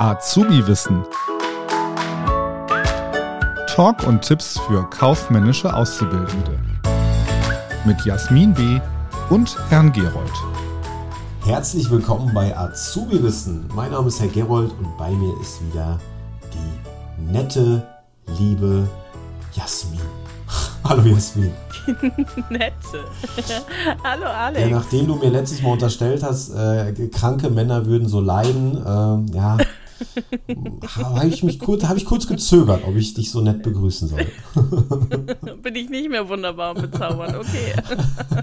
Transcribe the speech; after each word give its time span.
Azubi-Wissen. 0.00 1.04
Talk 3.66 4.06
und 4.06 4.22
Tipps 4.22 4.58
für 4.60 4.88
kaufmännische 4.88 5.74
Auszubildende. 5.74 6.58
Mit 7.84 8.02
Jasmin 8.06 8.54
B. 8.54 8.80
und 9.28 9.54
Herrn 9.68 9.92
Gerold. 9.92 10.32
Herzlich 11.44 11.90
willkommen 11.90 12.32
bei 12.32 12.56
Azubi-Wissen. 12.56 13.68
Mein 13.74 13.90
Name 13.90 14.08
ist 14.08 14.22
Herr 14.22 14.28
Gerold 14.28 14.72
und 14.78 14.96
bei 14.96 15.10
mir 15.10 15.38
ist 15.38 15.60
wieder 15.66 16.00
die 16.54 17.30
nette, 17.30 17.86
liebe 18.38 18.88
Jasmin. 19.52 20.00
Hallo 20.82 21.02
Jasmin. 21.02 21.52
Nette. 22.48 23.04
Hallo 24.02 24.24
Alex. 24.24 24.60
Ja, 24.62 24.76
nachdem 24.78 25.08
du 25.08 25.16
mir 25.16 25.28
letztes 25.28 25.60
Mal 25.60 25.72
unterstellt 25.72 26.22
hast, 26.22 26.54
äh, 26.54 26.90
kranke 27.08 27.50
Männer 27.50 27.84
würden 27.84 28.08
so 28.08 28.22
leiden, 28.22 28.78
äh, 28.78 29.36
ja, 29.36 29.58
habe 30.96 31.28
ich 31.28 31.42
mich 31.42 31.58
kurz, 31.58 31.84
habe 31.84 31.98
ich 31.98 32.04
kurz 32.04 32.26
gezögert, 32.26 32.82
ob 32.86 32.96
ich 32.96 33.14
dich 33.14 33.30
so 33.30 33.40
nett 33.40 33.62
begrüßen 33.62 34.08
soll. 34.08 34.26
Bin 35.62 35.74
ich 35.74 35.88
nicht 35.88 36.10
mehr 36.10 36.28
wunderbar 36.28 36.74
und 36.74 36.90
bezaubernd, 36.90 37.36
okay. 37.36 37.74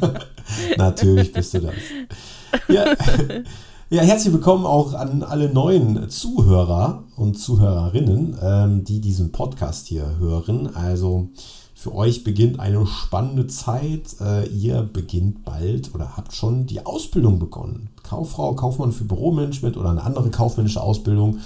Natürlich 0.77 1.31
bist 1.31 1.53
du 1.53 1.61
das. 1.61 1.73
Ja, 2.67 2.95
ja, 3.89 4.01
herzlich 4.01 4.33
willkommen 4.33 4.65
auch 4.65 4.93
an 4.93 5.23
alle 5.23 5.47
neuen 5.47 6.09
Zuhörer 6.09 7.05
und 7.15 7.35
Zuhörerinnen, 7.35 8.37
ähm, 8.41 8.83
die 8.83 8.99
diesen 8.99 9.31
Podcast 9.31 9.87
hier 9.87 10.17
hören. 10.19 10.75
Also 10.75 11.29
für 11.77 11.93
euch 11.93 12.23
beginnt 12.23 12.59
eine 12.59 12.87
spannende 12.87 13.45
Zeit. 13.45 14.15
Äh, 14.19 14.47
ihr 14.47 14.81
beginnt 14.81 15.45
bald 15.45 15.93
oder 15.93 16.17
habt 16.17 16.33
schon 16.33 16.65
die 16.65 16.83
Ausbildung 16.83 17.37
begonnen. 17.37 17.89
Kauffrau, 18.01 18.55
Kaufmann 18.55 18.91
für 18.91 19.03
Büromanagement 19.03 19.77
oder 19.77 19.91
eine 19.91 20.01
andere 20.01 20.31
kaufmännische 20.31 20.81
Ausbildung. 20.81 21.37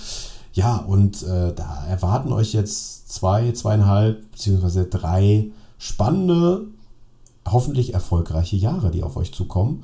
Ja, 0.54 0.78
und 0.78 1.22
äh, 1.24 1.54
da 1.54 1.86
erwarten 1.86 2.32
euch 2.32 2.54
jetzt 2.54 3.12
zwei, 3.12 3.52
zweieinhalb 3.52 4.32
beziehungsweise 4.32 4.86
drei 4.86 5.52
spannende, 5.78 6.62
hoffentlich 7.46 7.94
erfolgreiche 7.94 8.56
Jahre, 8.56 8.90
die 8.90 9.04
auf 9.04 9.18
euch 9.18 9.34
zukommen. 9.34 9.84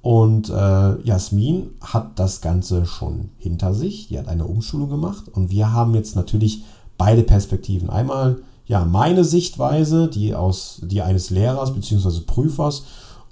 Und 0.00 0.48
äh, 0.48 1.02
Jasmin 1.02 1.68
hat 1.82 2.18
das 2.18 2.40
Ganze 2.40 2.86
schon 2.86 3.28
hinter 3.36 3.74
sich. 3.74 4.08
Die 4.08 4.18
hat 4.18 4.28
eine 4.28 4.46
Umschulung 4.46 4.88
gemacht 4.88 5.24
und 5.30 5.50
wir 5.50 5.70
haben 5.74 5.94
jetzt 5.94 6.16
natürlich 6.16 6.64
beide 6.96 7.24
Perspektiven. 7.24 7.90
Einmal 7.90 8.38
ja 8.72 8.86
meine 8.86 9.22
Sichtweise, 9.22 10.08
die 10.08 10.34
aus 10.34 10.80
die 10.82 11.02
eines 11.02 11.28
Lehrers 11.28 11.74
bzw. 11.74 12.20
Prüfers 12.20 12.84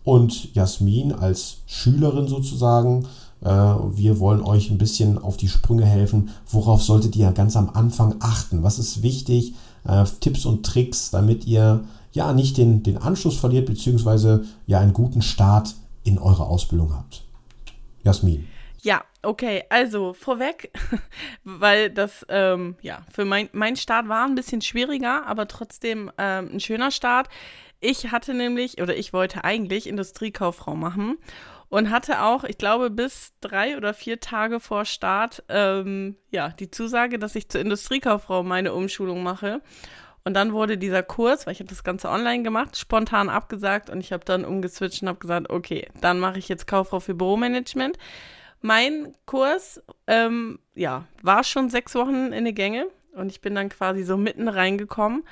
und 0.05 0.55
Jasmin 0.55 1.13
als 1.13 1.63
Schülerin 1.65 2.29
sozusagen. 2.29 3.07
Äh, 3.41 3.49
wir 3.49 4.21
wollen 4.21 4.43
euch 4.43 4.71
ein 4.71 4.77
bisschen 4.77 5.17
auf 5.17 5.39
die 5.39 5.49
Sprünge 5.49 5.87
helfen. 5.87 6.29
Worauf 6.51 6.83
solltet 6.83 7.17
ihr 7.17 7.33
ganz 7.33 7.57
am 7.57 7.71
Anfang 7.71 8.17
achten? 8.21 8.63
Was 8.63 8.79
ist 8.79 9.03
wichtig? 9.03 9.55
Äh, 9.85 10.05
Tipps 10.21 10.45
und 10.45 10.67
Tricks, 10.67 11.11
damit 11.11 11.47
ihr 11.47 11.85
ja 12.13 12.35
nicht 12.35 12.59
den, 12.59 12.83
den 12.83 12.99
Anschluss 12.99 13.39
verliert, 13.39 13.65
beziehungsweise 13.65 14.45
ja 14.67 14.79
einen 14.79 14.93
guten 14.93 15.23
Start 15.23 15.75
in 16.05 16.19
eurer 16.19 16.49
Ausbildung 16.49 16.93
habt. 16.95 17.23
Jasmin. 18.05 18.45
Ja, 18.83 19.05
okay, 19.23 19.65
also 19.69 20.15
vorweg, 20.15 20.71
weil 21.45 21.91
das, 21.91 22.25
ähm, 22.29 22.77
ja, 22.81 23.05
für 23.13 23.25
mein, 23.25 23.49
mein 23.53 23.77
Start 23.77 24.09
war 24.09 24.25
ein 24.25 24.35
bisschen 24.35 24.63
schwieriger, 24.63 25.27
aber 25.27 25.49
trotzdem 25.49 26.11
ähm, 26.17 26.51
ein 26.55 26.61
schöner 26.61 26.91
Start. 26.91 27.29
Ich 27.81 28.11
hatte 28.11 28.35
nämlich, 28.35 28.81
oder 28.81 28.97
ich 28.97 29.13
wollte 29.13 29.45
eigentlich 29.45 29.87
Industriekauffrau 29.87 30.75
machen 30.77 31.19
und 31.69 31.91
hatte 31.91 32.23
auch, 32.23 32.45
ich 32.45 32.59
glaube, 32.59 32.91
bis 32.91 33.33
drei 33.41 33.77
oder 33.77 33.95
vier 33.95 34.21
Tage 34.21 34.61
vor 34.61 34.85
Start, 34.85 35.45
ähm, 35.49 36.17
ja, 36.31 36.51
die 36.51 36.71
Zusage, 36.71 37.19
dass 37.19 37.37
ich 37.37 37.49
zur 37.49 37.61
Industriekauffrau 37.61 38.43
meine 38.43 38.75
Umschulung 38.75 39.23
mache. 39.23 39.63
Und 40.25 40.35
dann 40.35 40.53
wurde 40.53 40.77
dieser 40.77 41.03
Kurs, 41.03 41.47
weil 41.47 41.55
ich 41.55 41.61
habe 41.61 41.71
das 41.71 41.83
Ganze 41.83 42.11
online 42.11 42.43
gemacht, 42.43 42.77
spontan 42.77 43.31
abgesagt 43.31 43.89
und 43.89 44.01
ich 44.01 44.13
habe 44.13 44.25
dann 44.25 44.45
umgeswitcht 44.45 45.01
und 45.01 45.09
habe 45.09 45.19
gesagt, 45.19 45.49
okay, 45.49 45.89
dann 46.01 46.21
mache 46.21 46.39
ich 46.39 46.49
jetzt 46.49 46.67
Kauffrau 46.67 47.01
für 47.01 47.15
Büromanagement. 47.15 47.97
Mein 48.61 49.15
Kurs, 49.27 49.83
ähm, 50.07 50.59
ja, 50.75 51.05
war 51.23 51.45
schon 51.45 51.71
sechs 51.71 51.95
Wochen 51.95 52.33
in 52.33 52.45
der 52.45 52.53
Gänge 52.53 52.87
und 53.15 53.31
ich 53.31 53.41
bin 53.41 53.55
dann 53.55 53.69
quasi 53.69 54.03
so 54.03 54.17
mitten 54.17 54.49
reingekommen, 54.49 55.25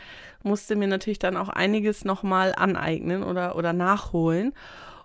musste 0.43 0.77
mir 0.77 0.89
natürlich 0.89 1.19
dann 1.19 1.37
auch 1.37 1.49
einiges 1.49 2.05
nochmal 2.05 2.55
aneignen 2.57 3.23
oder, 3.23 3.57
oder 3.57 3.73
nachholen. 3.73 4.55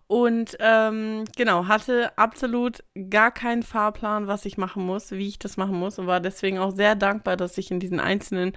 Und 0.08 0.58
ähm, 0.60 1.24
genau, 1.36 1.68
hatte 1.68 2.16
absolut 2.18 2.84
gar 3.10 3.32
keinen 3.32 3.64
Fahrplan, 3.64 4.28
was 4.28 4.46
ich 4.46 4.58
machen 4.58 4.86
muss, 4.86 5.12
wie 5.12 5.28
ich 5.28 5.40
das 5.40 5.58
machen 5.58 5.76
muss 5.76 5.98
und 5.98 6.08
war 6.08 6.20
deswegen 6.20 6.60
auch 6.60 6.72
sehr 6.72 6.96
dankbar, 6.96 7.36
dass 7.36 7.58
ich 7.58 7.72
in 7.72 7.80
diesen 7.80 8.00
einzelnen 8.00 8.54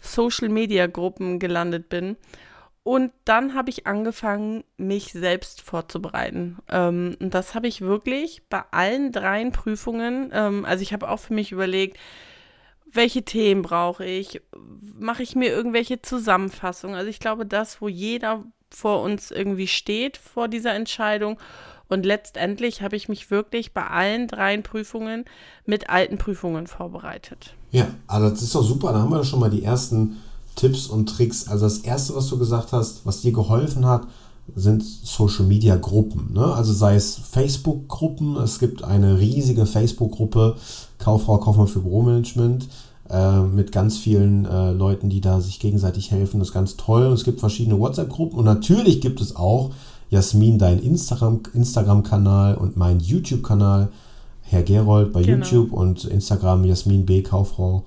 Social-Media-Gruppen 0.00 1.38
gelandet 1.38 1.88
bin. 1.88 2.16
Und 2.86 3.10
dann 3.24 3.54
habe 3.54 3.68
ich 3.68 3.88
angefangen, 3.88 4.62
mich 4.76 5.10
selbst 5.10 5.60
vorzubereiten. 5.60 6.58
Ähm, 6.70 7.16
und 7.18 7.34
das 7.34 7.56
habe 7.56 7.66
ich 7.66 7.80
wirklich 7.80 8.42
bei 8.48 8.62
allen 8.70 9.10
dreien 9.10 9.50
Prüfungen, 9.50 10.30
ähm, 10.32 10.64
also 10.64 10.82
ich 10.82 10.92
habe 10.92 11.10
auch 11.10 11.18
für 11.18 11.34
mich 11.34 11.50
überlegt, 11.50 11.98
welche 12.92 13.24
Themen 13.24 13.62
brauche 13.62 14.04
ich? 14.04 14.40
Mache 15.00 15.24
ich 15.24 15.34
mir 15.34 15.48
irgendwelche 15.48 16.00
Zusammenfassungen? 16.00 16.94
Also 16.94 17.10
ich 17.10 17.18
glaube, 17.18 17.44
das, 17.44 17.80
wo 17.80 17.88
jeder 17.88 18.44
vor 18.70 19.02
uns 19.02 19.32
irgendwie 19.32 19.66
steht, 19.66 20.16
vor 20.16 20.46
dieser 20.46 20.72
Entscheidung. 20.74 21.40
Und 21.88 22.06
letztendlich 22.06 22.82
habe 22.82 22.94
ich 22.94 23.08
mich 23.08 23.32
wirklich 23.32 23.74
bei 23.74 23.84
allen 23.84 24.28
dreien 24.28 24.62
Prüfungen 24.62 25.24
mit 25.64 25.90
alten 25.90 26.18
Prüfungen 26.18 26.68
vorbereitet. 26.68 27.56
Ja, 27.72 27.88
also 28.06 28.30
das 28.30 28.42
ist 28.42 28.54
doch 28.54 28.62
super. 28.62 28.92
Da 28.92 29.00
haben 29.00 29.10
wir 29.10 29.24
schon 29.24 29.40
mal 29.40 29.50
die 29.50 29.64
ersten 29.64 30.22
Tipps 30.56 30.88
und 30.88 31.08
Tricks. 31.08 31.46
Also 31.46 31.64
das 31.64 31.78
Erste, 31.78 32.16
was 32.16 32.28
du 32.28 32.38
gesagt 32.38 32.72
hast, 32.72 33.06
was 33.06 33.20
dir 33.20 33.32
geholfen 33.32 33.86
hat, 33.86 34.06
sind 34.54 34.82
Social-Media-Gruppen. 34.82 36.32
Ne? 36.32 36.44
Also 36.44 36.72
sei 36.72 36.94
es 36.94 37.16
Facebook-Gruppen, 37.16 38.36
es 38.36 38.58
gibt 38.58 38.84
eine 38.84 39.18
riesige 39.18 39.66
Facebook-Gruppe, 39.66 40.56
Kauffrau, 40.98 41.38
Kaufmann 41.38 41.66
für 41.66 41.80
Büromanagement, 41.80 42.68
äh, 43.10 43.40
mit 43.40 43.72
ganz 43.72 43.98
vielen 43.98 44.44
äh, 44.46 44.72
Leuten, 44.72 45.10
die 45.10 45.20
da 45.20 45.40
sich 45.40 45.60
gegenseitig 45.60 46.10
helfen. 46.10 46.38
Das 46.38 46.48
ist 46.48 46.54
ganz 46.54 46.76
toll. 46.76 47.06
Es 47.06 47.24
gibt 47.24 47.40
verschiedene 47.40 47.78
WhatsApp-Gruppen 47.78 48.38
und 48.38 48.44
natürlich 48.44 49.00
gibt 49.00 49.20
es 49.20 49.36
auch 49.36 49.70
Jasmin, 50.10 50.58
dein 50.58 50.78
Instagram-Kanal 50.78 52.54
Instagram 52.54 52.58
und 52.58 52.76
mein 52.76 53.00
YouTube-Kanal, 53.00 53.88
Herr 54.42 54.62
Gerold 54.62 55.12
bei 55.12 55.22
genau. 55.22 55.44
YouTube 55.44 55.72
und 55.72 56.04
Instagram 56.04 56.64
Jasmin 56.64 57.04
B. 57.04 57.22
Kauffrau 57.22 57.84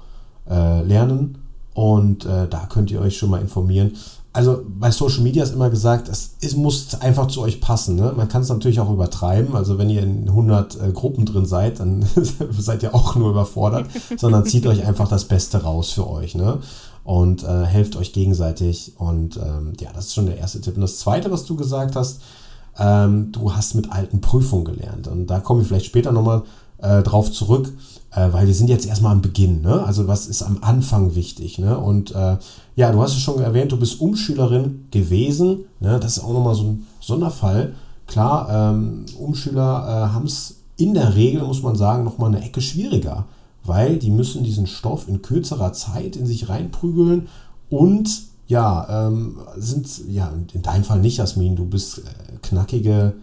äh, 0.50 0.84
lernen. 0.84 1.38
Und 1.80 2.26
äh, 2.26 2.46
da 2.50 2.66
könnt 2.66 2.92
ihr 2.92 3.00
euch 3.00 3.18
schon 3.18 3.30
mal 3.30 3.40
informieren. 3.40 3.94
Also 4.34 4.66
bei 4.68 4.92
Social 4.92 5.22
Media 5.22 5.42
ist 5.42 5.54
immer 5.54 5.70
gesagt, 5.70 6.10
es, 6.10 6.32
es 6.42 6.54
muss 6.58 6.94
einfach 6.96 7.28
zu 7.28 7.40
euch 7.42 7.62
passen. 7.62 7.96
Ne? 7.96 8.12
Man 8.18 8.28
kann 8.28 8.42
es 8.42 8.50
natürlich 8.50 8.82
auch 8.82 8.92
übertreiben. 8.92 9.56
Also 9.56 9.78
wenn 9.78 9.90
ihr 9.90 10.04
in 10.04 10.28
100 10.28 10.76
äh, 10.76 10.92
Gruppen 10.92 11.26
drin 11.26 11.46
seid, 11.46 11.80
dann 11.80 12.06
seid 12.52 12.84
ihr 12.84 12.94
auch 12.94 13.16
nur 13.16 13.30
überfordert, 13.30 13.88
sondern 14.18 14.46
zieht 14.46 14.68
euch 14.68 14.86
einfach 14.86 15.08
das 15.08 15.24
Beste 15.24 15.64
raus 15.64 15.92
für 15.92 16.10
euch. 16.10 16.36
Ne? 16.36 16.58
Und 17.06 17.44
äh, 17.44 17.64
helft 17.64 17.96
euch 17.96 18.12
gegenseitig. 18.12 18.96
Und 18.98 19.38
ähm, 19.38 19.72
ja, 19.80 19.92
das 19.94 20.08
ist 20.08 20.16
schon 20.16 20.26
der 20.26 20.38
erste 20.38 20.60
Tipp. 20.60 20.76
Und 20.76 20.82
das 20.82 20.98
zweite, 20.98 21.32
was 21.32 21.46
du 21.46 21.56
gesagt 21.56 21.96
hast, 21.96 22.20
ähm, 22.78 23.32
du 23.32 23.56
hast 23.56 23.76
mit 23.76 23.90
alten 23.90 24.20
Prüfungen 24.20 24.66
gelernt. 24.66 25.08
Und 25.08 25.28
da 25.28 25.40
kommen 25.40 25.62
wir 25.62 25.66
vielleicht 25.66 25.86
später 25.86 26.12
nochmal 26.12 26.42
äh, 26.82 27.04
drauf 27.04 27.32
zurück 27.32 27.74
äh, 28.12 28.32
weil 28.32 28.48
wir 28.48 28.54
sind 28.54 28.70
jetzt 28.70 28.88
erstmal 28.88 29.14
am 29.14 29.22
Beginn, 29.22 29.62
ne? 29.62 29.84
Also 29.84 30.08
was 30.08 30.28
ist 30.28 30.42
am 30.42 30.60
Anfang 30.62 31.16
wichtig, 31.16 31.60
ne? 31.60 31.78
Und 31.78 32.12
äh, 32.12 32.38
ja, 32.76 32.92
du 32.92 33.02
hast 33.02 33.14
es 33.14 33.22
schon 33.22 33.40
erwähnt, 33.40 33.72
du 33.72 33.78
bist 33.78 34.02
Umschülerin 34.02 34.88
gewesen, 34.92 35.66
ne? 35.80 36.00
Das 36.00 36.18
ist 36.18 36.24
auch 36.24 36.34
nochmal 36.34 36.56
so 36.56 36.64
ein 36.64 36.88
Sonderfall. 37.00 37.76
Klar, 38.08 38.74
ähm, 38.74 39.06
Umschüler 39.20 40.08
äh, 40.10 40.14
haben 40.14 40.26
es 40.26 40.56
in 40.78 40.94
der 40.94 41.16
Regel, 41.16 41.44
muss 41.44 41.62
man 41.62 41.76
sagen, 41.76 42.04
nochmal 42.04 42.34
eine 42.34 42.44
Ecke 42.44 42.62
schwieriger, 42.62 43.26
weil 43.64 43.98
die 43.98 44.10
müssen 44.10 44.44
diesen 44.44 44.66
Stoff 44.66 45.08
in 45.08 45.22
kürzerer 45.22 45.74
Zeit 45.74 46.16
in 46.16 46.26
sich 46.26 46.50
reinprügeln 46.50 47.28
und 47.70 48.24
ja, 48.48 49.08
ähm, 49.08 49.38
sind, 49.58 49.88
ja, 50.08 50.34
in 50.54 50.64
deinem 50.64 50.84
Fall 50.84 51.02
nicht, 51.02 51.18
Jasmin, 51.18 51.56
du 51.56 51.66
bist 51.66 52.00
äh, 52.00 52.02
knackige 52.42 53.14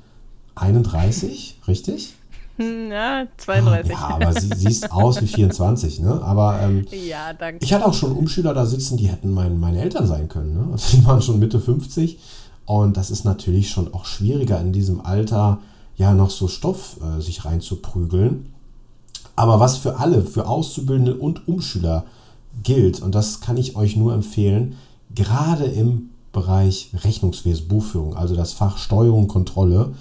31, 0.55 1.59
richtig? 1.67 2.15
Ja, 2.91 3.27
32. 3.37 3.93
Ja, 3.93 4.09
aber 4.15 4.33
sie 4.33 4.51
siehst 4.55 4.91
aus 4.91 5.21
wie 5.21 5.27
24, 5.27 6.01
ne? 6.01 6.23
Aber 6.23 6.61
ähm, 6.63 6.87
ja, 6.91 7.33
danke. 7.33 7.65
ich 7.65 7.73
hatte 7.73 7.87
auch 7.87 7.95
schon 7.95 8.13
Umschüler 8.13 8.55
da 8.55 8.65
sitzen, 8.65 8.97
die 8.97 9.09
hätten 9.09 9.31
mein, 9.33 9.61
meine 9.61 9.81
Eltern 9.81 10.07
sein 10.07 10.29
können. 10.29 10.55
Ne? 10.55 10.73
Also 10.73 10.97
die 10.97 11.05
waren 11.05 11.21
schon 11.21 11.39
Mitte 11.39 11.61
50. 11.61 12.19
Und 12.65 12.97
das 12.97 13.11
ist 13.11 13.25
natürlich 13.25 13.71
schon 13.71 13.95
auch 13.95 14.05
schwieriger 14.05 14.61
in 14.61 14.73
diesem 14.73 15.01
Alter, 15.01 15.61
ja, 15.97 16.13
noch 16.13 16.31
so 16.31 16.49
Stoff 16.49 16.97
äh, 17.01 17.21
sich 17.23 17.45
reinzuprügeln. 17.45 18.53
Aber 19.37 19.61
was 19.61 19.77
für 19.77 19.99
alle, 19.99 20.23
für 20.23 20.49
Auszubildende 20.49 21.15
und 21.15 21.47
Umschüler 21.47 22.05
gilt, 22.63 23.01
und 23.01 23.15
das 23.15 23.41
kann 23.41 23.57
ich 23.57 23.77
euch 23.77 23.97
nur 23.97 24.15
empfehlen, 24.15 24.77
gerade 25.15 25.65
im 25.65 26.11
Bereich 26.33 26.91
Rechnungswesen, 27.05 27.69
Buchführung, 27.69 28.17
also 28.17 28.35
das 28.35 28.53
Fach 28.53 28.79
Steuerung 28.79 29.23
und 29.23 29.29
Kontrolle, 29.29 29.95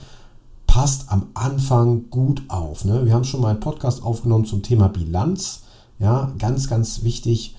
passt 0.75 1.05
am 1.07 1.27
Anfang 1.35 2.09
gut 2.09 2.43
auf. 2.49 2.83
Ne? 2.83 3.05
Wir 3.05 3.13
haben 3.13 3.23
schon 3.23 3.39
mal 3.39 3.51
einen 3.51 3.61
Podcast 3.61 4.03
aufgenommen 4.03 4.43
zum 4.43 4.61
Thema 4.61 4.89
Bilanz. 4.89 5.61
Ja, 5.99 6.33
ganz, 6.37 6.67
ganz 6.67 7.03
wichtig. 7.03 7.55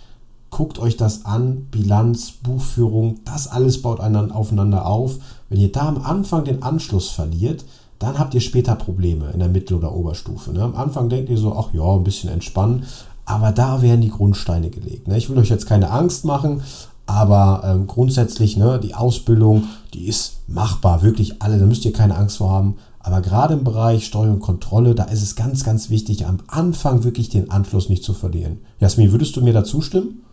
Guckt 0.51 0.79
euch 0.79 0.99
das 0.99 1.25
an. 1.25 1.67
Bilanz, 1.71 2.33
Buchführung, 2.33 3.21
das 3.25 3.49
alles 3.49 3.81
baut 3.81 4.01
aufeinander 4.01 4.85
auf. 4.85 5.15
Wenn 5.49 5.61
ihr 5.61 5.73
da 5.73 5.89
am 5.89 6.05
Anfang 6.05 6.45
den 6.45 6.63
Anschluss 6.63 7.09
verliert, 7.09 7.65
dann 7.99 8.19
habt 8.19 8.35
ihr 8.35 8.43
später 8.43 8.75
Probleme 8.75 9.31
in 9.31 9.39
der 9.39 9.49
Mittel- 9.49 9.79
oder 9.79 9.95
Oberstufe. 9.95 10.53
Ne? 10.53 10.63
Am 10.63 10.77
Anfang 10.77 11.09
denkt 11.09 11.31
ihr 11.31 11.39
so, 11.39 11.57
ach 11.57 11.73
ja, 11.73 11.95
ein 11.95 12.05
bisschen 12.05 12.29
entspannen. 12.29 12.85
Aber 13.25 13.51
da 13.51 13.81
werden 13.81 14.03
die 14.03 14.11
Grundsteine 14.11 14.69
gelegt. 14.69 15.09
Ne? 15.09 15.17
Ich 15.17 15.31
will 15.31 15.39
euch 15.39 15.49
jetzt 15.49 15.67
keine 15.67 15.91
Angst 15.91 16.27
machen, 16.27 16.61
aber 17.07 17.63
ähm, 17.65 17.87
grundsätzlich, 17.87 18.59
ne, 18.59 18.79
die 18.79 18.95
Ausbildung, 18.95 19.69
die 19.95 20.07
ist 20.07 20.41
machbar, 20.49 21.03
wirklich 21.03 21.41
alle, 21.41 21.59
da 21.59 21.65
müsst 21.65 21.85
ihr 21.85 21.93
keine 21.93 22.17
Angst 22.17 22.37
vor 22.37 22.51
haben. 22.51 22.77
Aber 23.07 23.21
gerade 23.21 23.55
im 23.55 23.63
Bereich 23.63 24.05
Steuer 24.05 24.33
und 24.33 24.41
Kontrolle, 24.41 24.97
da 24.97 25.05
ist 25.05 25.23
es 25.23 25.37
ganz, 25.37 25.63
ganz 25.63 25.91
wichtig, 25.91 26.27
am 26.27 26.39
Anfang 26.49 27.05
wirklich 27.05 27.29
den 27.29 27.53
Anschluss 27.53 27.89
nicht 27.89 28.03
zu 28.03 28.15
verlieren. 28.15 28.67
Jasmin, 28.81 29.13
würdest 29.13 29.37
du 29.37 29.43
mir 29.43 29.53
da 29.53 29.63
zustimmen? 29.63 30.25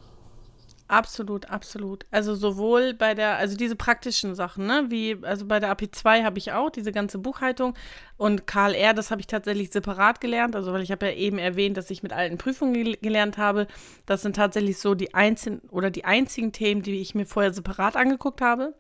Absolut, 0.88 1.52
absolut. 1.52 2.08
Also 2.10 2.34
sowohl 2.34 2.96
bei 2.96 3.14
der, 3.14 3.38
also 3.38 3.56
diese 3.56 3.76
praktischen 3.76 4.34
Sachen, 4.34 4.66
ne, 4.66 4.86
wie, 4.90 5.20
also 5.22 5.46
bei 5.46 5.60
der 5.60 5.72
AP2 5.72 6.24
habe 6.24 6.40
ich 6.40 6.52
auch 6.52 6.72
diese 6.72 6.92
ganze 6.92 7.20
Buchhaltung 7.20 7.76
und 8.18 8.48
KLR, 8.48 8.96
das 8.96 9.12
habe 9.12 9.22
ich 9.22 9.28
tatsächlich 9.28 9.72
separat 9.72 10.20
gelernt, 10.20 10.56
also 10.56 10.74
weil 10.74 10.82
ich 10.82 10.92
habe 10.92 11.06
ja 11.06 11.12
eben 11.14 11.38
erwähnt, 11.38 11.78
dass 11.78 11.92
ich 11.92 12.02
mit 12.02 12.12
alten 12.12 12.40
Prüfungen 12.40 12.74
gel 12.74 12.98
gelernt 12.98 13.38
habe. 13.38 13.68
Das 14.08 14.24
sind 14.24 14.36
tatsächlich 14.36 14.80
so 14.80 14.96
die 14.96 15.14
einzigen 15.14 15.60
oder 15.70 15.92
die 15.92 16.06
einzigen 16.06 16.52
Themen, 16.52 16.82
die 16.82 17.02
ich 17.02 17.14
mir 17.14 17.28
vorher 17.28 17.54
separat 17.54 17.96
angeguckt 17.96 18.42
habe. 18.42 18.74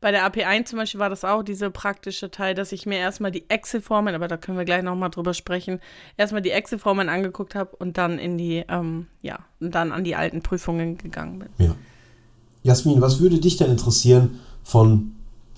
Bei 0.00 0.10
der 0.10 0.30
AP1 0.30 0.66
zum 0.66 0.78
Beispiel 0.78 1.00
war 1.00 1.08
das 1.08 1.24
auch 1.24 1.42
dieser 1.42 1.70
praktische 1.70 2.30
Teil, 2.30 2.54
dass 2.54 2.72
ich 2.72 2.84
mir 2.84 2.98
erstmal 2.98 3.30
die 3.30 3.48
Excel-Formeln, 3.48 4.14
aber 4.14 4.28
da 4.28 4.36
können 4.36 4.58
wir 4.58 4.66
gleich 4.66 4.82
nochmal 4.82 5.10
drüber 5.10 5.32
sprechen, 5.32 5.80
erstmal 6.16 6.42
die 6.42 6.50
Excel-Formeln 6.50 7.08
angeguckt 7.08 7.54
habe 7.54 7.74
und 7.76 7.96
dann 7.96 8.18
in 8.18 8.36
die, 8.36 8.64
ähm, 8.68 9.06
ja, 9.22 9.38
und 9.58 9.74
dann 9.74 9.92
an 9.92 10.04
die 10.04 10.14
alten 10.14 10.42
Prüfungen 10.42 10.98
gegangen 10.98 11.38
bin. 11.38 11.48
Ja. 11.58 11.74
Jasmin, 12.62 13.00
was 13.00 13.20
würde 13.20 13.38
dich 13.38 13.56
denn 13.56 13.70
interessieren 13.70 14.40
von, 14.62 15.12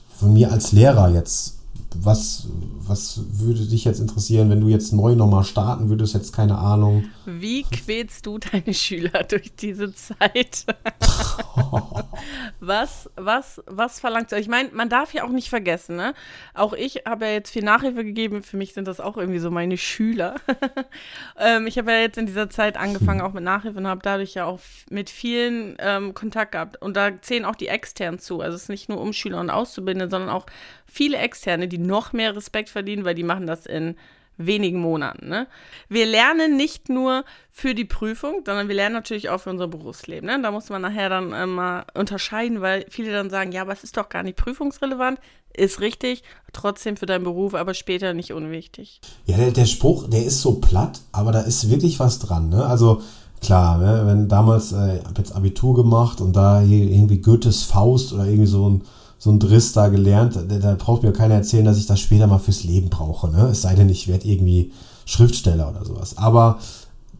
von 0.08 0.32
mir 0.32 0.52
als 0.52 0.72
Lehrer 0.72 1.10
jetzt? 1.10 1.57
Was, 1.96 2.48
was 2.78 3.20
würde 3.32 3.66
dich 3.66 3.84
jetzt 3.84 4.00
interessieren, 4.00 4.50
wenn 4.50 4.60
du 4.60 4.68
jetzt 4.68 4.92
neu 4.92 5.14
nochmal 5.14 5.44
starten 5.44 5.88
würdest, 5.88 6.14
jetzt 6.14 6.32
keine 6.32 6.58
Ahnung? 6.58 7.08
Wie 7.24 7.62
quälst 7.62 8.26
du 8.26 8.38
deine 8.38 8.74
Schüler 8.74 9.24
durch 9.24 9.54
diese 9.54 9.92
Zeit? 9.94 10.66
was, 12.60 13.10
was, 13.16 13.62
was 13.66 14.00
verlangt 14.00 14.32
ihr? 14.32 14.38
Ich 14.38 14.48
meine, 14.48 14.70
man 14.72 14.88
darf 14.88 15.14
ja 15.14 15.24
auch 15.24 15.30
nicht 15.30 15.48
vergessen, 15.48 15.96
ne? 15.96 16.14
Auch 16.54 16.72
ich 16.72 17.02
habe 17.06 17.26
ja 17.26 17.32
jetzt 17.32 17.50
viel 17.50 17.64
Nachhilfe 17.64 18.04
gegeben. 18.04 18.42
Für 18.42 18.56
mich 18.56 18.74
sind 18.74 18.86
das 18.86 19.00
auch 19.00 19.16
irgendwie 19.16 19.38
so 19.38 19.50
meine 19.50 19.76
Schüler. 19.76 20.36
ähm, 21.38 21.66
ich 21.66 21.78
habe 21.78 21.92
ja 21.92 21.98
jetzt 21.98 22.18
in 22.18 22.26
dieser 22.26 22.50
Zeit 22.50 22.76
angefangen, 22.76 23.20
auch 23.20 23.32
mit 23.32 23.44
Nachhilfe 23.44 23.78
und 23.78 23.86
habe 23.86 24.00
dadurch 24.02 24.34
ja 24.34 24.44
auch 24.44 24.60
mit 24.90 25.10
vielen 25.10 25.76
ähm, 25.78 26.14
Kontakt 26.14 26.52
gehabt. 26.52 26.80
Und 26.82 26.96
da 26.96 27.20
zählen 27.20 27.44
auch 27.44 27.56
die 27.56 27.68
externen 27.68 28.18
zu. 28.18 28.40
Also 28.40 28.56
es 28.56 28.64
ist 28.64 28.68
nicht 28.68 28.88
nur 28.88 29.00
um 29.00 29.12
Schüler 29.12 29.40
und 29.40 29.50
Auszubildende, 29.50 30.10
sondern 30.10 30.30
auch 30.30 30.46
viele 30.86 31.18
Externe, 31.18 31.68
die 31.68 31.77
noch 31.86 32.12
mehr 32.12 32.34
Respekt 32.36 32.68
verdienen, 32.68 33.04
weil 33.04 33.14
die 33.14 33.24
machen 33.24 33.46
das 33.46 33.66
in 33.66 33.96
wenigen 34.38 34.80
Monaten. 34.80 35.28
Ne? 35.28 35.46
Wir 35.88 36.06
lernen 36.06 36.56
nicht 36.56 36.88
nur 36.88 37.24
für 37.50 37.74
die 37.74 37.84
Prüfung, 37.84 38.42
sondern 38.46 38.68
wir 38.68 38.74
lernen 38.74 38.94
natürlich 38.94 39.28
auch 39.28 39.40
für 39.40 39.50
unser 39.50 39.68
Berufsleben. 39.68 40.26
Ne? 40.26 40.40
Da 40.40 40.50
muss 40.50 40.70
man 40.70 40.80
nachher 40.80 41.08
dann 41.08 41.32
äh, 41.32 41.44
mal 41.44 41.84
unterscheiden, 41.94 42.60
weil 42.60 42.86
viele 42.88 43.12
dann 43.12 43.30
sagen, 43.30 43.52
ja, 43.52 43.62
aber 43.62 43.72
es 43.72 43.84
ist 43.84 43.96
doch 43.96 44.08
gar 44.08 44.22
nicht 44.22 44.36
prüfungsrelevant. 44.36 45.18
Ist 45.54 45.80
richtig, 45.80 46.22
trotzdem 46.52 46.96
für 46.96 47.06
deinen 47.06 47.24
Beruf, 47.24 47.54
aber 47.54 47.74
später 47.74 48.14
nicht 48.14 48.32
unwichtig. 48.32 49.00
Ja, 49.26 49.36
der, 49.36 49.50
der 49.50 49.66
Spruch, 49.66 50.08
der 50.08 50.24
ist 50.24 50.40
so 50.40 50.60
platt, 50.60 51.00
aber 51.10 51.32
da 51.32 51.40
ist 51.40 51.68
wirklich 51.68 51.98
was 51.98 52.20
dran. 52.20 52.48
Ne? 52.48 52.64
Also 52.64 53.02
klar, 53.40 53.78
ne? 53.78 54.02
wenn 54.06 54.28
damals, 54.28 54.72
äh, 54.72 54.98
ich 54.98 55.04
habe 55.04 55.18
jetzt 55.18 55.34
Abitur 55.34 55.74
gemacht 55.74 56.20
und 56.20 56.34
da 56.34 56.62
irgendwie 56.62 57.20
Goethes 57.20 57.64
Faust 57.64 58.12
oder 58.12 58.26
irgendwie 58.26 58.46
so 58.46 58.70
ein 58.70 58.82
so 59.18 59.30
ein 59.30 59.38
Driss 59.38 59.72
da 59.72 59.88
gelernt. 59.88 60.36
Da, 60.36 60.58
da, 60.58 60.74
braucht 60.74 61.02
mir 61.02 61.12
keiner 61.12 61.34
erzählen, 61.34 61.64
dass 61.64 61.78
ich 61.78 61.86
das 61.86 62.00
später 62.00 62.26
mal 62.26 62.38
fürs 62.38 62.64
Leben 62.64 62.88
brauche. 62.88 63.28
Ne? 63.28 63.48
Es 63.48 63.62
sei 63.62 63.74
denn, 63.74 63.88
ich 63.88 64.08
werde 64.08 64.28
irgendwie 64.28 64.72
Schriftsteller 65.04 65.68
oder 65.70 65.84
sowas. 65.84 66.16
Aber 66.16 66.58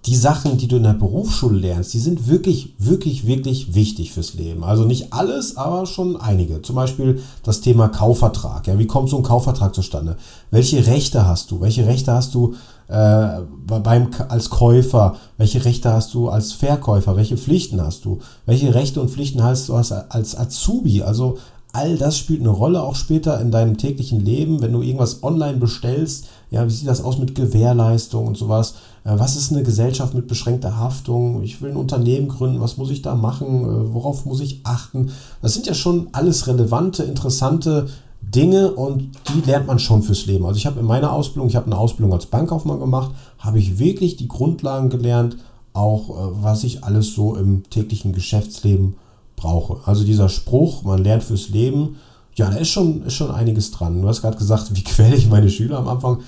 die 0.06 0.16
Sachen, 0.16 0.56
die 0.56 0.68
du 0.68 0.76
in 0.76 0.84
der 0.84 0.92
Berufsschule 0.94 1.58
lernst, 1.58 1.92
die 1.92 1.98
sind 1.98 2.28
wirklich, 2.28 2.74
wirklich, 2.78 3.26
wirklich 3.26 3.74
wichtig 3.74 4.12
fürs 4.12 4.34
Leben. 4.34 4.62
Also 4.62 4.84
nicht 4.84 5.12
alles, 5.12 5.56
aber 5.56 5.86
schon 5.86 6.16
einige. 6.16 6.62
Zum 6.62 6.76
Beispiel 6.76 7.20
das 7.42 7.60
Thema 7.60 7.88
Kaufvertrag. 7.88 8.66
Ja, 8.66 8.78
wie 8.78 8.86
kommt 8.86 9.10
so 9.10 9.16
ein 9.16 9.22
Kaufvertrag 9.22 9.74
zustande? 9.74 10.16
Welche 10.50 10.86
Rechte 10.86 11.26
hast 11.26 11.50
du? 11.50 11.60
Welche 11.60 11.86
Rechte 11.86 12.12
hast 12.12 12.34
du 12.34 12.54
äh, 12.86 13.40
beim, 13.66 14.08
als 14.28 14.50
Käufer? 14.50 15.16
Welche 15.36 15.64
Rechte 15.64 15.92
hast 15.92 16.14
du 16.14 16.28
als 16.28 16.52
Verkäufer? 16.52 17.16
Welche 17.16 17.36
Pflichten 17.36 17.82
hast 17.82 18.04
du? 18.04 18.20
Welche 18.46 18.74
Rechte 18.74 19.00
und 19.00 19.10
Pflichten 19.10 19.42
hast 19.42 19.68
du 19.68 19.74
als, 19.74 19.92
als 19.92 20.38
Azubi? 20.38 21.02
Also 21.02 21.38
all 21.72 21.96
das 21.96 22.16
spielt 22.16 22.40
eine 22.40 22.48
Rolle 22.48 22.82
auch 22.82 22.94
später 22.94 23.40
in 23.40 23.50
deinem 23.50 23.76
täglichen 23.76 24.20
Leben, 24.20 24.62
wenn 24.62 24.72
du 24.72 24.82
irgendwas 24.82 25.22
online 25.22 25.58
bestellst. 25.58 26.28
Ja, 26.50 26.66
wie 26.66 26.70
sieht 26.70 26.88
das 26.88 27.02
aus 27.02 27.18
mit 27.18 27.34
Gewährleistung 27.34 28.26
und 28.26 28.36
sowas? 28.36 28.74
Äh, 29.04 29.18
was 29.18 29.36
ist 29.36 29.52
eine 29.52 29.62
Gesellschaft 29.62 30.14
mit 30.14 30.28
beschränkter 30.28 30.76
Haftung? 30.76 31.42
Ich 31.42 31.60
will 31.60 31.70
ein 31.70 31.76
Unternehmen 31.76 32.28
gründen, 32.28 32.60
was 32.60 32.78
muss 32.78 32.90
ich 32.90 33.02
da 33.02 33.14
machen? 33.14 33.64
Äh, 33.64 33.94
worauf 33.94 34.24
muss 34.24 34.40
ich 34.40 34.60
achten? 34.64 35.10
Das 35.42 35.54
sind 35.54 35.66
ja 35.66 35.74
schon 35.74 36.08
alles 36.12 36.46
relevante, 36.46 37.02
interessante 37.02 37.86
Dinge 38.20 38.72
und 38.72 39.10
die 39.28 39.40
lernt 39.46 39.66
man 39.66 39.78
schon 39.78 40.02
fürs 40.02 40.26
Leben. 40.26 40.46
Also 40.46 40.56
ich 40.58 40.66
habe 40.66 40.80
in 40.80 40.86
meiner 40.86 41.12
Ausbildung, 41.12 41.48
ich 41.48 41.56
habe 41.56 41.66
eine 41.66 41.78
Ausbildung 41.78 42.12
als 42.12 42.26
Bankkaufmann 42.26 42.80
gemacht, 42.80 43.12
habe 43.38 43.58
ich 43.58 43.78
wirklich 43.78 44.16
die 44.16 44.28
Grundlagen 44.28 44.90
gelernt, 44.90 45.36
auch 45.74 46.10
äh, 46.10 46.42
was 46.42 46.64
ich 46.64 46.82
alles 46.84 47.14
so 47.14 47.36
im 47.36 47.68
täglichen 47.68 48.12
Geschäftsleben 48.12 48.96
brauche. 49.38 49.86
Also 49.86 50.04
dieser 50.04 50.28
Spruch, 50.28 50.82
man 50.82 51.02
lernt 51.02 51.24
fürs 51.24 51.48
Leben, 51.48 51.96
ja, 52.34 52.50
da 52.50 52.56
ist 52.56 52.68
schon, 52.68 53.02
ist 53.02 53.14
schon 53.14 53.30
einiges 53.30 53.70
dran. 53.70 54.00
Du 54.00 54.08
hast 54.08 54.20
gerade 54.20 54.38
gesagt, 54.38 54.74
wie 54.74 54.84
quäle 54.84 55.16
ich 55.16 55.28
meine 55.28 55.50
Schüler 55.50 55.78
am 55.78 55.88
Anfang? 55.88 56.20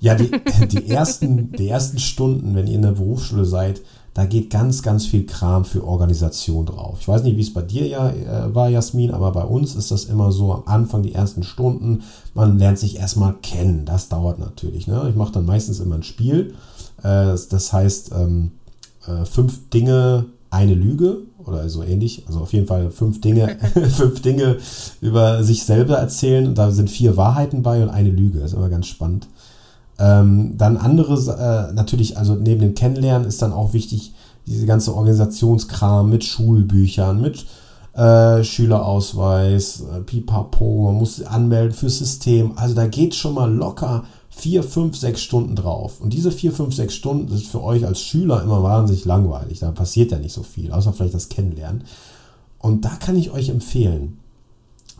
Ja, 0.00 0.14
die, 0.14 0.30
die, 0.68 0.88
ersten, 0.88 1.52
die 1.52 1.68
ersten 1.68 1.98
Stunden, 1.98 2.54
wenn 2.54 2.66
ihr 2.66 2.76
in 2.76 2.82
der 2.82 2.92
Berufsschule 2.92 3.44
seid, 3.44 3.82
da 4.14 4.24
geht 4.24 4.50
ganz, 4.50 4.82
ganz 4.82 5.06
viel 5.06 5.24
Kram 5.24 5.64
für 5.64 5.86
Organisation 5.86 6.66
drauf. 6.66 6.98
Ich 7.00 7.06
weiß 7.06 7.22
nicht, 7.22 7.36
wie 7.36 7.42
es 7.42 7.52
bei 7.52 7.62
dir 7.62 7.86
ja 7.86 8.10
äh, 8.10 8.54
war, 8.54 8.68
Jasmin, 8.68 9.12
aber 9.12 9.30
bei 9.30 9.44
uns 9.44 9.76
ist 9.76 9.92
das 9.92 10.06
immer 10.06 10.32
so 10.32 10.52
am 10.52 10.62
Anfang, 10.66 11.02
die 11.02 11.14
ersten 11.14 11.44
Stunden, 11.44 12.02
man 12.34 12.58
lernt 12.58 12.78
sich 12.78 12.98
erstmal 12.98 13.34
kennen. 13.34 13.84
Das 13.84 14.08
dauert 14.08 14.38
natürlich. 14.38 14.88
Ne? 14.88 15.06
Ich 15.10 15.16
mache 15.16 15.32
dann 15.32 15.46
meistens 15.46 15.78
immer 15.78 15.94
ein 15.94 16.02
Spiel. 16.02 16.54
Äh, 17.02 17.36
das, 17.50 17.72
heißt, 17.72 18.10
ähm, 18.12 18.52
äh, 19.06 19.24
fünf 19.24 19.70
Dinge, 19.70 20.26
eine 20.50 20.74
Lüge 20.74 21.18
oder 21.46 21.68
so 21.68 21.82
ähnlich. 21.82 22.24
Also 22.26 22.40
auf 22.40 22.52
jeden 22.52 22.66
Fall 22.66 22.90
fünf 22.90 23.20
Dinge, 23.20 23.56
fünf 23.90 24.22
Dinge 24.22 24.56
über 25.00 25.42
sich 25.42 25.64
selber 25.64 25.96
erzählen. 25.96 26.54
Da 26.54 26.70
sind 26.70 26.90
vier 26.90 27.16
Wahrheiten 27.16 27.62
bei 27.62 27.82
und 27.82 27.90
eine 27.90 28.10
Lüge. 28.10 28.40
Das 28.40 28.52
ist 28.52 28.56
immer 28.56 28.68
ganz 28.68 28.86
spannend. 28.86 29.28
Ähm, 29.98 30.54
dann 30.56 30.76
andere, 30.76 31.14
äh, 31.14 31.74
natürlich, 31.74 32.16
also 32.16 32.34
neben 32.34 32.60
dem 32.60 32.74
Kennenlernen 32.74 33.28
ist 33.28 33.42
dann 33.42 33.52
auch 33.52 33.74
wichtig, 33.74 34.14
diese 34.46 34.66
ganze 34.66 34.94
Organisationskram 34.94 36.08
mit 36.08 36.24
Schulbüchern, 36.24 37.20
mit 37.20 37.44
äh, 37.92 38.42
Schülerausweis, 38.42 39.82
äh, 39.82 40.00
Pipapo, 40.00 40.84
man 40.86 40.94
muss 40.94 41.22
anmelden 41.22 41.72
fürs 41.72 41.98
System. 41.98 42.52
Also 42.56 42.74
da 42.74 42.86
geht 42.86 43.14
schon 43.14 43.34
mal 43.34 43.52
locker 43.52 44.04
vier, 44.30 44.62
fünf, 44.62 44.96
sechs 44.96 45.20
Stunden 45.22 45.56
drauf. 45.56 46.00
Und 46.00 46.12
diese 46.12 46.32
vier, 46.32 46.52
fünf, 46.52 46.74
sechs 46.74 46.94
Stunden 46.94 47.28
sind 47.28 47.46
für 47.46 47.62
euch 47.62 47.84
als 47.84 48.00
Schüler 48.00 48.42
immer 48.42 48.62
wahnsinnig 48.62 49.04
langweilig. 49.04 49.58
Da 49.58 49.72
passiert 49.72 50.12
ja 50.12 50.18
nicht 50.18 50.32
so 50.32 50.42
viel, 50.42 50.72
außer 50.72 50.92
vielleicht 50.92 51.14
das 51.14 51.28
Kennenlernen. 51.28 51.84
Und 52.58 52.84
da 52.84 52.90
kann 52.90 53.16
ich 53.16 53.30
euch 53.30 53.48
empfehlen, 53.48 54.18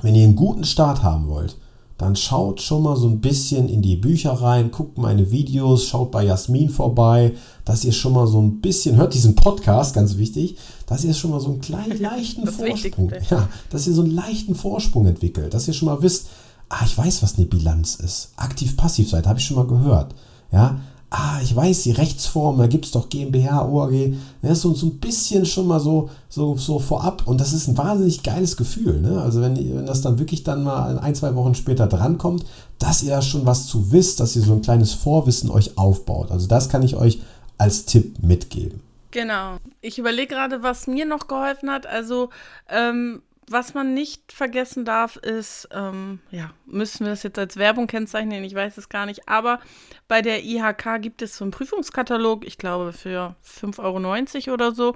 wenn 0.02 0.14
ihr 0.14 0.24
einen 0.24 0.36
guten 0.36 0.64
Start 0.64 1.02
haben 1.02 1.28
wollt, 1.28 1.56
dann 2.00 2.16
schaut 2.16 2.62
schon 2.62 2.82
mal 2.82 2.96
so 2.96 3.06
ein 3.06 3.20
bisschen 3.20 3.68
in 3.68 3.82
die 3.82 3.96
Bücher 3.96 4.32
rein, 4.32 4.70
guckt 4.70 4.96
meine 4.96 5.30
Videos, 5.30 5.84
schaut 5.86 6.10
bei 6.10 6.24
Jasmin 6.24 6.70
vorbei, 6.70 7.34
dass 7.66 7.84
ihr 7.84 7.92
schon 7.92 8.14
mal 8.14 8.26
so 8.26 8.40
ein 8.40 8.62
bisschen, 8.62 8.96
hört 8.96 9.12
diesen 9.12 9.34
Podcast, 9.34 9.94
ganz 9.94 10.16
wichtig, 10.16 10.56
dass 10.86 11.04
ihr 11.04 11.12
schon 11.12 11.30
mal 11.30 11.40
so 11.40 11.50
einen 11.50 11.60
kleinen, 11.60 11.98
leichten 12.00 12.46
Vorsprung, 12.46 13.12
ja, 13.28 13.50
dass 13.68 13.86
ihr 13.86 13.92
so 13.92 14.00
einen 14.00 14.14
leichten 14.14 14.54
Vorsprung 14.54 15.04
entwickelt, 15.06 15.52
dass 15.52 15.68
ihr 15.68 15.74
schon 15.74 15.88
mal 15.88 16.00
wisst, 16.00 16.28
ah, 16.70 16.84
ich 16.84 16.96
weiß, 16.96 17.22
was 17.22 17.36
eine 17.36 17.46
Bilanz 17.46 17.96
ist. 17.96 18.32
Aktiv-Passiv-Seite, 18.36 19.28
habe 19.28 19.38
ich 19.38 19.44
schon 19.44 19.58
mal 19.58 19.66
gehört. 19.66 20.14
Ja, 20.50 20.80
ah, 21.10 21.40
ich 21.42 21.54
weiß, 21.54 21.82
die 21.82 21.90
Rechtsform, 21.90 22.58
da 22.58 22.66
gibt 22.68 22.86
es 22.86 22.92
doch 22.92 23.08
GmbH, 23.08 23.68
OAG. 23.68 24.14
Das 24.42 24.52
ist 24.52 24.62
so, 24.62 24.72
so 24.74 24.86
ein 24.86 24.98
bisschen 24.98 25.44
schon 25.44 25.66
mal 25.66 25.80
so, 25.80 26.08
so, 26.28 26.56
so 26.56 26.78
vorab. 26.78 27.26
Und 27.26 27.40
das 27.40 27.52
ist 27.52 27.68
ein 27.68 27.76
wahnsinnig 27.76 28.22
geiles 28.22 28.56
Gefühl. 28.56 29.00
Ne? 29.00 29.20
Also 29.20 29.42
wenn, 29.42 29.56
wenn 29.56 29.86
das 29.86 30.00
dann 30.00 30.18
wirklich 30.18 30.44
dann 30.44 30.62
mal 30.62 30.98
ein, 31.00 31.14
zwei 31.14 31.34
Wochen 31.34 31.54
später 31.54 31.86
drankommt, 31.86 32.44
dass 32.78 33.02
ihr 33.02 33.10
da 33.10 33.22
schon 33.22 33.44
was 33.44 33.66
zu 33.66 33.92
wisst, 33.92 34.20
dass 34.20 34.36
ihr 34.36 34.42
so 34.42 34.52
ein 34.52 34.62
kleines 34.62 34.94
Vorwissen 34.94 35.50
euch 35.50 35.76
aufbaut. 35.76 36.30
Also 36.30 36.46
das 36.46 36.68
kann 36.68 36.82
ich 36.82 36.96
euch 36.96 37.20
als 37.58 37.84
Tipp 37.84 38.22
mitgeben. 38.22 38.80
Genau. 39.10 39.56
Ich 39.80 39.98
überlege 39.98 40.34
gerade, 40.34 40.62
was 40.62 40.86
mir 40.86 41.04
noch 41.04 41.26
geholfen 41.26 41.70
hat. 41.70 41.86
Also, 41.86 42.30
ähm, 42.68 43.22
was 43.48 43.74
man 43.74 43.94
nicht 43.94 44.32
vergessen 44.32 44.84
darf, 44.84 45.16
ist, 45.16 45.68
ähm, 45.72 46.20
ja, 46.30 46.52
müssen 46.66 47.04
wir 47.04 47.10
das 47.10 47.24
jetzt 47.24 47.38
als 47.38 47.56
Werbung 47.56 47.88
kennzeichnen? 47.88 48.44
Ich 48.44 48.54
weiß 48.54 48.78
es 48.78 48.88
gar 48.88 49.06
nicht. 49.06 49.28
Aber 49.28 49.58
bei 50.06 50.22
der 50.22 50.44
IHK 50.44 51.00
gibt 51.00 51.20
es 51.20 51.36
so 51.36 51.44
einen 51.44 51.50
Prüfungskatalog, 51.50 52.46
ich 52.46 52.58
glaube 52.58 52.92
für 52.92 53.34
5,90 53.44 54.46
Euro 54.46 54.54
oder 54.54 54.72
so. 54.72 54.94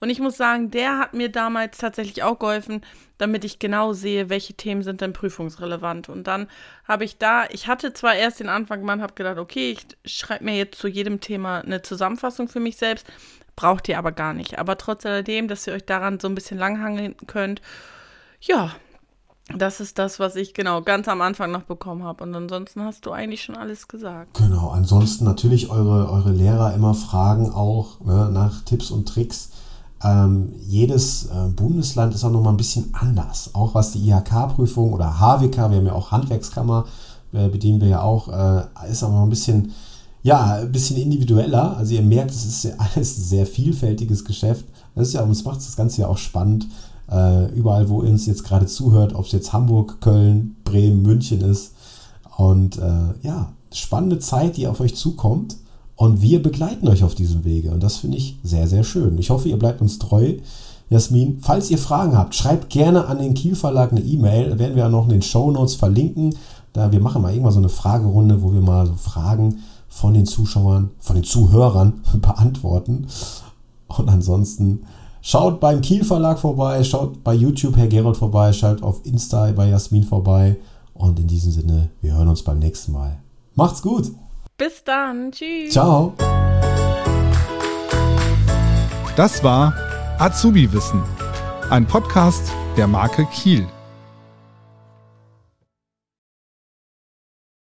Und 0.00 0.10
ich 0.10 0.20
muss 0.20 0.36
sagen, 0.36 0.70
der 0.70 0.98
hat 0.98 1.14
mir 1.14 1.30
damals 1.30 1.78
tatsächlich 1.78 2.22
auch 2.22 2.38
geholfen, 2.38 2.84
damit 3.16 3.42
ich 3.42 3.58
genau 3.58 3.94
sehe, 3.94 4.28
welche 4.28 4.52
Themen 4.52 4.82
sind 4.82 5.00
denn 5.00 5.14
prüfungsrelevant. 5.14 6.10
Und 6.10 6.26
dann 6.26 6.48
habe 6.86 7.04
ich 7.04 7.16
da, 7.16 7.46
ich 7.50 7.68
hatte 7.68 7.94
zwar 7.94 8.14
erst 8.14 8.40
den 8.40 8.50
Anfang 8.50 8.80
gemacht, 8.80 9.00
habe 9.00 9.14
gedacht, 9.14 9.38
okay, 9.38 9.78
ich 10.02 10.12
schreibe 10.12 10.44
mir 10.44 10.56
jetzt 10.58 10.78
zu 10.78 10.88
jedem 10.88 11.20
Thema 11.20 11.60
eine 11.60 11.80
Zusammenfassung 11.80 12.48
für 12.48 12.60
mich 12.60 12.76
selbst, 12.76 13.06
braucht 13.56 13.88
ihr 13.88 13.98
aber 13.98 14.12
gar 14.12 14.34
nicht. 14.34 14.58
Aber 14.58 14.78
trotz 14.78 15.06
alledem, 15.06 15.48
dass 15.48 15.66
ihr 15.66 15.72
euch 15.72 15.84
daran 15.84 16.20
so 16.20 16.28
ein 16.28 16.34
bisschen 16.34 16.58
langhangeln 16.58 17.14
könnt 17.26 17.60
ja, 18.46 18.70
das 19.56 19.80
ist 19.80 19.98
das, 19.98 20.18
was 20.18 20.36
ich 20.36 20.54
genau 20.54 20.82
ganz 20.82 21.08
am 21.08 21.20
Anfang 21.20 21.50
noch 21.50 21.62
bekommen 21.62 22.02
habe. 22.02 22.24
Und 22.24 22.34
ansonsten 22.34 22.82
hast 22.82 23.06
du 23.06 23.12
eigentlich 23.12 23.42
schon 23.42 23.56
alles 23.56 23.88
gesagt. 23.88 24.38
Genau, 24.38 24.70
ansonsten 24.70 25.24
natürlich 25.24 25.70
eure, 25.70 26.10
eure 26.10 26.32
Lehrer 26.32 26.74
immer 26.74 26.94
fragen 26.94 27.50
auch 27.50 28.00
ne, 28.00 28.30
nach 28.32 28.62
Tipps 28.64 28.90
und 28.90 29.06
Tricks. 29.08 29.50
Ähm, 30.02 30.52
jedes 30.60 31.26
äh, 31.26 31.48
Bundesland 31.54 32.14
ist 32.14 32.24
auch 32.24 32.30
nochmal 32.30 32.52
ein 32.52 32.58
bisschen 32.58 32.92
anders. 32.94 33.50
Auch 33.54 33.74
was 33.74 33.92
die 33.92 34.08
IHK-Prüfung 34.08 34.92
oder 34.92 35.18
HWK, 35.18 35.56
wir 35.70 35.76
haben 35.78 35.86
ja 35.86 35.92
auch 35.92 36.10
Handwerkskammer, 36.10 36.86
äh, 37.32 37.48
bedienen 37.48 37.80
wir 37.80 37.88
ja 37.88 38.02
auch, 38.02 38.28
äh, 38.28 38.90
ist 38.90 39.02
auch 39.02 39.10
noch 39.10 39.22
ein 39.22 39.30
bisschen, 39.30 39.72
ja, 40.24 40.54
ein 40.54 40.72
bisschen 40.72 40.96
individueller. 40.96 41.76
Also 41.76 41.94
ihr 41.94 42.02
merkt, 42.02 42.32
es 42.32 42.44
ist 42.44 42.64
ja 42.64 42.72
alles 42.78 43.18
ein 43.18 43.22
sehr 43.22 43.46
vielfältiges 43.46 44.24
Geschäft. 44.24 44.64
Das 44.96 45.08
ist 45.08 45.14
ja, 45.14 45.24
das 45.24 45.44
macht 45.44 45.58
das 45.58 45.76
Ganze 45.76 46.00
ja 46.00 46.08
auch 46.08 46.18
spannend 46.18 46.66
äh, 47.10 47.52
überall, 47.52 47.88
wo 47.88 48.02
ihr 48.02 48.10
uns 48.10 48.26
jetzt 48.26 48.42
gerade 48.42 48.66
zuhört, 48.66 49.14
ob 49.14 49.26
es 49.26 49.32
jetzt 49.32 49.52
Hamburg, 49.52 50.00
Köln, 50.00 50.56
Bremen, 50.64 51.02
München 51.02 51.42
ist. 51.42 51.74
Und 52.38 52.78
äh, 52.78 53.14
ja, 53.22 53.52
spannende 53.72 54.18
Zeit, 54.18 54.56
die 54.56 54.66
auf 54.66 54.80
euch 54.80 54.96
zukommt. 54.96 55.56
Und 55.94 56.22
wir 56.22 56.42
begleiten 56.42 56.88
euch 56.88 57.04
auf 57.04 57.14
diesem 57.14 57.44
Wege. 57.44 57.70
Und 57.70 57.82
das 57.82 57.98
finde 57.98 58.16
ich 58.16 58.38
sehr, 58.42 58.66
sehr 58.66 58.82
schön. 58.82 59.18
Ich 59.18 59.30
hoffe, 59.30 59.48
ihr 59.48 59.58
bleibt 59.58 59.80
uns 59.80 59.98
treu. 59.98 60.34
Jasmin, 60.88 61.38
falls 61.40 61.70
ihr 61.70 61.78
Fragen 61.78 62.16
habt, 62.16 62.34
schreibt 62.34 62.70
gerne 62.70 63.06
an 63.06 63.18
den 63.18 63.34
Kiel 63.34 63.54
Verlag 63.54 63.92
eine 63.92 64.00
E-Mail. 64.00 64.50
Da 64.50 64.58
werden 64.58 64.74
wir 64.74 64.84
ja 64.84 64.88
noch 64.88 65.04
in 65.04 65.10
den 65.10 65.22
Show 65.22 65.50
Notes 65.50 65.74
verlinken. 65.74 66.34
Da 66.72 66.90
wir 66.90 67.00
machen 67.00 67.22
mal 67.22 67.30
irgendwann 67.30 67.52
so 67.52 67.58
eine 67.58 67.68
Fragerunde, 67.68 68.42
wo 68.42 68.52
wir 68.52 68.60
mal 68.60 68.86
so 68.86 68.94
Fragen 68.94 69.58
von 69.94 70.14
den 70.14 70.26
Zuschauern, 70.26 70.90
von 70.98 71.16
den 71.16 71.24
Zuhörern 71.24 72.02
beantworten. 72.20 73.06
Und 73.88 74.08
ansonsten 74.08 74.84
Schaut 75.26 75.58
beim 75.58 75.80
Kiel 75.80 76.04
Verlag 76.04 76.38
vorbei, 76.38 76.84
schaut 76.84 77.24
bei 77.24 77.32
YouTube 77.32 77.78
Herr 77.78 77.86
Gerold 77.86 78.18
vorbei, 78.18 78.52
schaut 78.52 78.82
auf 78.82 79.06
Insta 79.06 79.50
bei 79.52 79.70
Jasmin 79.70 80.04
vorbei. 80.04 80.56
Und 80.92 81.18
in 81.18 81.26
diesem 81.26 81.50
Sinne, 81.50 81.88
wir 82.02 82.12
hören 82.12 82.28
uns 82.28 82.42
beim 82.42 82.58
nächsten 82.58 82.92
Mal. 82.92 83.16
Macht's 83.54 83.80
gut. 83.80 84.12
Bis 84.58 84.84
dann. 84.84 85.32
Tschüss. 85.32 85.72
Ciao. 85.72 86.12
Das 89.16 89.42
war 89.42 89.72
Azubi 90.18 90.70
Wissen, 90.70 91.02
ein 91.70 91.86
Podcast 91.86 92.52
der 92.76 92.86
Marke 92.86 93.24
Kiel. 93.32 93.66